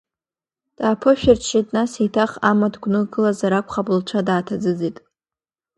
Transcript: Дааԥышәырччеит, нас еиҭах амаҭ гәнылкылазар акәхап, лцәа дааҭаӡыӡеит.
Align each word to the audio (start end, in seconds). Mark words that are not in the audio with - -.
Дааԥышәырччеит, 0.77 1.67
нас 1.75 1.91
еиҭах 2.01 2.31
амаҭ 2.49 2.75
гәнылкылазар 2.81 3.53
акәхап, 3.53 3.87
лцәа 3.97 4.27
дааҭаӡыӡеит. 4.27 4.97